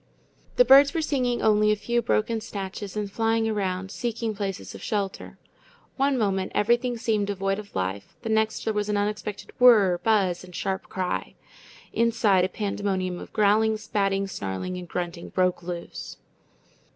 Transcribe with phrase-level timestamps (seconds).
[0.55, 4.81] The birds were singing only a few broken snatches, and flying around, seeking places of
[4.81, 5.37] shelter.
[5.95, 10.43] One moment everything seemed devoid of life, the next there was an unexpected whir, buzz,
[10.43, 11.35] and sharp cry.
[11.93, 16.17] Inside, a pandemonium of growling, spatting, snarling, and grunting broke loose.